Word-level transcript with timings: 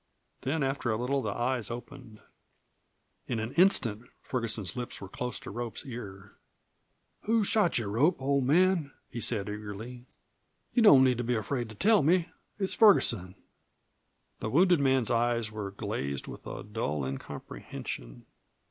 Then 0.41 0.63
after 0.63 0.89
a 0.89 0.97
little 0.97 1.21
the 1.21 1.29
eyes 1.29 1.69
opened. 1.69 2.21
In 3.27 3.37
an 3.37 3.53
instant 3.53 4.09
Ferguson's 4.23 4.75
lips 4.75 4.99
were 4.99 5.07
close 5.07 5.39
to 5.41 5.51
Rope's 5.51 5.85
ear. 5.85 6.37
"Who 7.25 7.43
shot 7.43 7.77
you, 7.77 7.85
Rope, 7.85 8.19
old 8.19 8.43
man?" 8.43 8.93
he 9.11 9.19
asked 9.19 9.31
eagerly. 9.31 10.07
"You 10.73 10.81
don't 10.81 11.03
need 11.03 11.19
to 11.19 11.23
be 11.23 11.35
afraid 11.35 11.69
to 11.69 11.75
tell 11.75 12.01
me, 12.01 12.29
it's 12.57 12.73
Ferguson." 12.73 13.35
The 14.39 14.49
wounded 14.49 14.79
man's 14.79 15.11
eyes 15.11 15.51
were 15.51 15.69
glazed 15.69 16.25
with 16.25 16.47
a 16.47 16.63
dull 16.63 17.05
incomprehension. 17.05 18.25